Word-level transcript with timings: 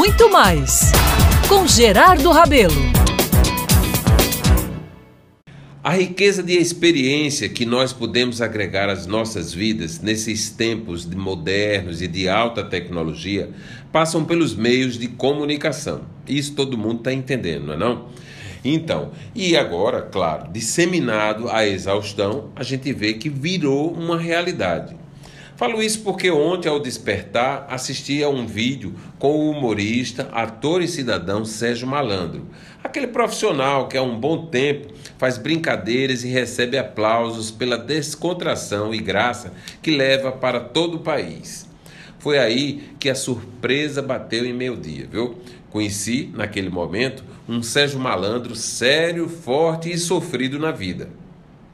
Muito 0.00 0.30
mais 0.30 0.92
com 1.46 1.66
Gerardo 1.66 2.30
Rabelo. 2.30 2.72
A 5.84 5.90
riqueza 5.90 6.42
de 6.42 6.54
experiência 6.54 7.50
que 7.50 7.66
nós 7.66 7.92
podemos 7.92 8.40
agregar 8.40 8.88
às 8.88 9.06
nossas 9.06 9.52
vidas 9.52 10.00
nesses 10.00 10.48
tempos 10.48 11.04
de 11.04 11.14
modernos 11.14 12.00
e 12.00 12.08
de 12.08 12.30
alta 12.30 12.64
tecnologia 12.64 13.50
passam 13.92 14.24
pelos 14.24 14.56
meios 14.56 14.98
de 14.98 15.06
comunicação. 15.06 16.06
Isso 16.26 16.54
todo 16.54 16.78
mundo 16.78 17.00
está 17.00 17.12
entendendo, 17.12 17.66
não 17.66 17.74
é 17.74 17.76
não? 17.76 18.08
Então, 18.64 19.12
e 19.34 19.54
agora, 19.54 20.00
claro, 20.00 20.50
disseminado 20.50 21.50
à 21.50 21.66
exaustão, 21.66 22.50
a 22.56 22.62
gente 22.62 22.90
vê 22.94 23.12
que 23.12 23.28
virou 23.28 23.92
uma 23.92 24.18
realidade. 24.18 24.96
Falo 25.60 25.82
isso 25.82 26.00
porque 26.00 26.30
ontem, 26.30 26.70
ao 26.70 26.80
despertar, 26.80 27.66
assisti 27.68 28.24
a 28.24 28.30
um 28.30 28.46
vídeo 28.46 28.94
com 29.18 29.32
o 29.32 29.50
humorista, 29.50 30.26
ator 30.32 30.80
e 30.80 30.88
cidadão 30.88 31.44
Sérgio 31.44 31.86
Malandro. 31.86 32.46
Aquele 32.82 33.08
profissional 33.08 33.86
que 33.86 33.98
há 33.98 34.02
um 34.02 34.18
bom 34.18 34.46
tempo 34.46 34.88
faz 35.18 35.36
brincadeiras 35.36 36.24
e 36.24 36.28
recebe 36.28 36.78
aplausos 36.78 37.50
pela 37.50 37.76
descontração 37.76 38.94
e 38.94 39.00
graça 39.00 39.52
que 39.82 39.90
leva 39.90 40.32
para 40.32 40.60
todo 40.60 40.94
o 40.94 41.00
país. 41.00 41.68
Foi 42.18 42.38
aí 42.38 42.94
que 42.98 43.10
a 43.10 43.14
surpresa 43.14 44.00
bateu 44.00 44.46
em 44.46 44.54
meu 44.54 44.74
dia, 44.76 45.06
viu? 45.12 45.36
Conheci, 45.68 46.30
naquele 46.32 46.70
momento, 46.70 47.22
um 47.46 47.62
Sérgio 47.62 48.00
Malandro 48.00 48.56
sério, 48.56 49.28
forte 49.28 49.92
e 49.92 49.98
sofrido 49.98 50.58
na 50.58 50.70
vida. 50.70 51.10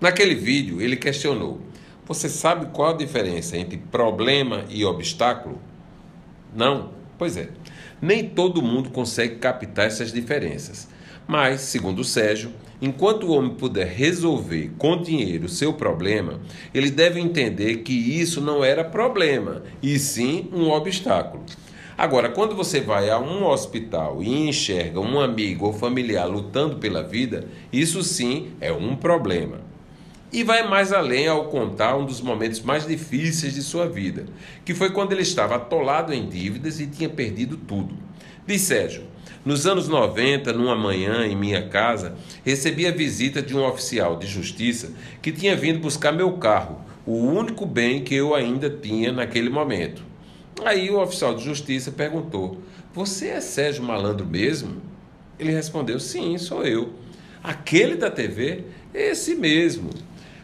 Naquele 0.00 0.34
vídeo, 0.34 0.82
ele 0.82 0.96
questionou: 0.96 1.60
você 2.06 2.28
sabe 2.28 2.66
qual 2.66 2.90
a 2.90 2.96
diferença 2.96 3.56
entre 3.56 3.76
problema 3.76 4.64
e 4.68 4.84
obstáculo? 4.84 5.60
Não? 6.54 6.90
Pois 7.18 7.36
é. 7.36 7.48
Nem 8.00 8.28
todo 8.28 8.62
mundo 8.62 8.90
consegue 8.90 9.36
captar 9.36 9.86
essas 9.86 10.12
diferenças. 10.12 10.88
Mas, 11.26 11.62
segundo 11.62 12.04
Sérgio, 12.04 12.52
enquanto 12.80 13.24
o 13.24 13.32
homem 13.32 13.54
puder 13.54 13.88
resolver 13.88 14.70
com 14.78 15.02
dinheiro 15.02 15.46
o 15.46 15.48
seu 15.48 15.72
problema, 15.72 16.40
ele 16.72 16.90
deve 16.90 17.18
entender 17.18 17.78
que 17.78 17.92
isso 17.92 18.40
não 18.40 18.62
era 18.62 18.84
problema, 18.84 19.64
e 19.82 19.98
sim 19.98 20.48
um 20.52 20.70
obstáculo. 20.70 21.42
Agora, 21.98 22.28
quando 22.28 22.54
você 22.54 22.80
vai 22.80 23.10
a 23.10 23.18
um 23.18 23.44
hospital 23.44 24.22
e 24.22 24.48
enxerga 24.48 25.00
um 25.00 25.18
amigo 25.18 25.66
ou 25.66 25.72
familiar 25.72 26.26
lutando 26.26 26.76
pela 26.76 27.02
vida, 27.02 27.48
isso 27.72 28.02
sim 28.04 28.52
é 28.60 28.70
um 28.70 28.94
problema. 28.94 29.65
E 30.32 30.42
vai 30.42 30.68
mais 30.68 30.92
além 30.92 31.28
ao 31.28 31.46
contar 31.46 31.96
um 31.96 32.04
dos 32.04 32.20
momentos 32.20 32.60
mais 32.60 32.86
difíceis 32.86 33.54
de 33.54 33.62
sua 33.62 33.88
vida, 33.88 34.26
que 34.64 34.74
foi 34.74 34.90
quando 34.90 35.12
ele 35.12 35.22
estava 35.22 35.54
atolado 35.54 36.12
em 36.12 36.28
dívidas 36.28 36.80
e 36.80 36.86
tinha 36.86 37.08
perdido 37.08 37.56
tudo. 37.56 37.94
Diz 38.46 38.62
Sérgio: 38.62 39.04
Nos 39.44 39.66
anos 39.66 39.88
90, 39.88 40.52
numa 40.52 40.74
manhã 40.74 41.24
em 41.24 41.36
minha 41.36 41.68
casa, 41.68 42.16
recebi 42.44 42.86
a 42.86 42.92
visita 42.92 43.40
de 43.40 43.56
um 43.56 43.64
oficial 43.64 44.16
de 44.16 44.26
justiça 44.26 44.92
que 45.22 45.30
tinha 45.30 45.56
vindo 45.56 45.78
buscar 45.78 46.12
meu 46.12 46.32
carro, 46.34 46.80
o 47.06 47.14
único 47.14 47.64
bem 47.64 48.02
que 48.02 48.14
eu 48.14 48.34
ainda 48.34 48.68
tinha 48.68 49.12
naquele 49.12 49.48
momento. 49.48 50.02
Aí 50.64 50.90
o 50.90 51.00
oficial 51.00 51.34
de 51.34 51.44
justiça 51.44 51.92
perguntou: 51.92 52.60
Você 52.92 53.28
é 53.28 53.40
Sérgio 53.40 53.84
Malandro 53.84 54.26
mesmo? 54.26 54.82
Ele 55.38 55.52
respondeu: 55.52 56.00
Sim, 56.00 56.36
sou 56.38 56.64
eu. 56.64 56.94
Aquele 57.42 57.94
da 57.94 58.10
TV? 58.10 58.64
Esse 58.92 59.34
mesmo. 59.34 59.90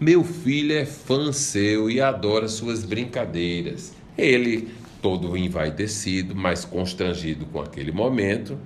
Meu 0.00 0.24
filho 0.24 0.74
é 0.74 0.84
fã 0.84 1.30
seu 1.30 1.88
e 1.88 2.00
adora 2.00 2.48
suas 2.48 2.84
brincadeiras. 2.84 3.94
Ele, 4.18 4.68
todo 5.00 5.36
envaidecido, 5.36 6.34
mas 6.34 6.64
constrangido 6.64 7.46
com 7.46 7.60
aquele 7.60 7.92
momento, 7.92 8.58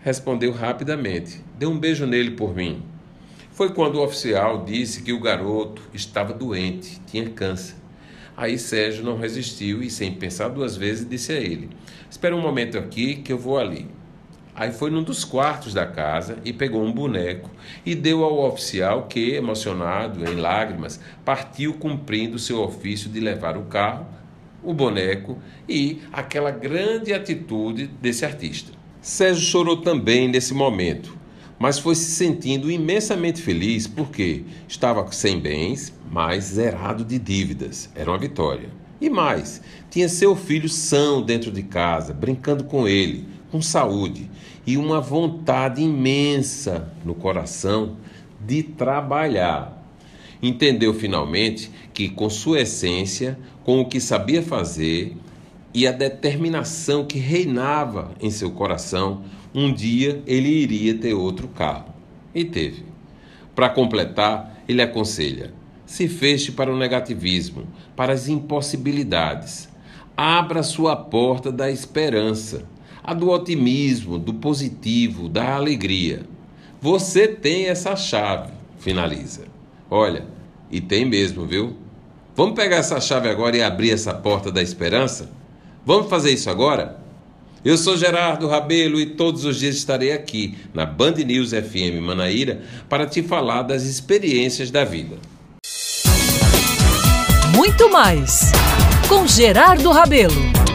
respondeu 0.00 0.52
rapidamente: 0.52 1.42
Dê 1.58 1.66
um 1.66 1.78
beijo 1.78 2.06
nele 2.06 2.30
por 2.30 2.56
mim. 2.56 2.82
Foi 3.52 3.74
quando 3.74 3.96
o 3.96 4.02
oficial 4.02 4.64
disse 4.64 5.02
que 5.02 5.12
o 5.12 5.20
garoto 5.20 5.82
estava 5.92 6.32
doente, 6.32 7.02
tinha 7.06 7.28
câncer. 7.28 7.76
Aí 8.34 8.58
Sérgio 8.58 9.04
não 9.04 9.18
resistiu 9.18 9.82
e, 9.82 9.90
sem 9.90 10.14
pensar 10.14 10.48
duas 10.48 10.74
vezes, 10.74 11.06
disse 11.06 11.32
a 11.32 11.36
ele: 11.36 11.68
Espera 12.10 12.34
um 12.34 12.40
momento 12.40 12.78
aqui 12.78 13.16
que 13.16 13.30
eu 13.30 13.38
vou 13.38 13.58
ali. 13.58 13.86
Aí 14.58 14.72
foi 14.72 14.90
num 14.90 15.02
dos 15.02 15.22
quartos 15.22 15.74
da 15.74 15.84
casa 15.86 16.38
e 16.42 16.50
pegou 16.50 16.82
um 16.82 16.90
boneco 16.90 17.50
e 17.84 17.94
deu 17.94 18.24
ao 18.24 18.42
oficial 18.48 19.02
que, 19.02 19.34
emocionado, 19.34 20.24
em 20.24 20.36
lágrimas, 20.36 20.98
partiu 21.26 21.74
cumprindo 21.74 22.38
seu 22.38 22.62
ofício 22.62 23.10
de 23.10 23.20
levar 23.20 23.58
o 23.58 23.64
carro, 23.64 24.06
o 24.64 24.72
boneco 24.72 25.36
e 25.68 26.00
aquela 26.10 26.50
grande 26.50 27.12
atitude 27.12 27.86
desse 28.00 28.24
artista. 28.24 28.72
Sérgio 28.98 29.44
chorou 29.44 29.82
também 29.82 30.26
nesse 30.26 30.54
momento, 30.54 31.14
mas 31.58 31.78
foi 31.78 31.94
se 31.94 32.10
sentindo 32.10 32.70
imensamente 32.70 33.42
feliz 33.42 33.86
porque 33.86 34.42
estava 34.66 35.06
sem 35.12 35.38
bens, 35.38 35.92
mas 36.10 36.44
zerado 36.44 37.04
de 37.04 37.18
dívidas. 37.18 37.90
Era 37.94 38.10
uma 38.10 38.18
vitória. 38.18 38.70
E 38.98 39.10
mais, 39.10 39.60
tinha 39.90 40.08
seu 40.08 40.34
filho 40.34 40.70
são 40.70 41.20
dentro 41.20 41.52
de 41.52 41.62
casa, 41.62 42.14
brincando 42.14 42.64
com 42.64 42.88
ele 42.88 43.35
com 43.50 43.62
saúde 43.62 44.30
e 44.66 44.76
uma 44.76 45.00
vontade 45.00 45.82
imensa 45.82 46.92
no 47.04 47.14
coração 47.14 47.96
de 48.44 48.62
trabalhar. 48.62 49.84
Entendeu 50.42 50.92
finalmente 50.92 51.70
que, 51.94 52.08
com 52.08 52.28
sua 52.28 52.60
essência, 52.60 53.38
com 53.64 53.80
o 53.80 53.86
que 53.86 54.00
sabia 54.00 54.42
fazer 54.42 55.16
e 55.72 55.86
a 55.86 55.92
determinação 55.92 57.04
que 57.04 57.18
reinava 57.18 58.12
em 58.20 58.30
seu 58.30 58.50
coração, 58.50 59.22
um 59.54 59.72
dia 59.72 60.22
ele 60.26 60.48
iria 60.48 60.94
ter 60.94 61.14
outro 61.14 61.48
carro. 61.48 61.94
E 62.34 62.44
teve. 62.44 62.84
Para 63.54 63.70
completar, 63.70 64.62
ele 64.68 64.82
aconselha: 64.82 65.54
se 65.86 66.08
feche 66.08 66.52
para 66.52 66.72
o 66.72 66.76
negativismo, 66.76 67.66
para 67.94 68.12
as 68.12 68.28
impossibilidades. 68.28 69.68
Abra 70.16 70.62
sua 70.62 70.96
porta 70.96 71.50
da 71.52 71.70
esperança 71.70 72.66
a 73.06 73.14
do 73.14 73.30
otimismo, 73.30 74.18
do 74.18 74.34
positivo, 74.34 75.28
da 75.28 75.54
alegria. 75.54 76.22
Você 76.80 77.28
tem 77.28 77.66
essa 77.66 77.94
chave, 77.94 78.52
finaliza. 78.80 79.44
Olha, 79.88 80.26
e 80.70 80.80
tem 80.80 81.04
mesmo, 81.04 81.46
viu? 81.46 81.76
Vamos 82.34 82.56
pegar 82.56 82.76
essa 82.76 83.00
chave 83.00 83.28
agora 83.28 83.56
e 83.56 83.62
abrir 83.62 83.92
essa 83.92 84.12
porta 84.12 84.50
da 84.50 84.60
esperança? 84.60 85.30
Vamos 85.86 86.10
fazer 86.10 86.32
isso 86.32 86.50
agora? 86.50 86.98
Eu 87.64 87.78
sou 87.78 87.96
Gerardo 87.96 88.48
Rabelo 88.48 89.00
e 89.00 89.06
todos 89.06 89.44
os 89.44 89.58
dias 89.58 89.76
estarei 89.76 90.12
aqui 90.12 90.56
na 90.74 90.84
Band 90.84 91.12
News 91.12 91.50
FM 91.50 92.00
Manaíra 92.02 92.62
para 92.88 93.06
te 93.06 93.22
falar 93.22 93.62
das 93.62 93.84
experiências 93.84 94.70
da 94.70 94.84
vida. 94.84 95.16
Muito 97.54 97.90
mais 97.90 98.52
com 99.08 99.26
Gerardo 99.26 99.90
Rabelo. 99.90 100.65